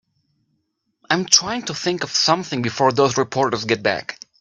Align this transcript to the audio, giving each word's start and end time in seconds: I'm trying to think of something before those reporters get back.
I'm 1.11 1.25
trying 1.25 1.61
to 1.65 1.75
think 1.75 2.03
of 2.03 2.09
something 2.09 2.63
before 2.63 2.91
those 2.91 3.17
reporters 3.19 3.65
get 3.65 3.83
back. 3.83 4.19